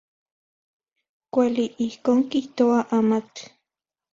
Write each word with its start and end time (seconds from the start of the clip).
Kuali, 1.33 1.65
ijkon 1.87 2.19
kijtoa 2.31 2.79
amatl. 2.97 3.41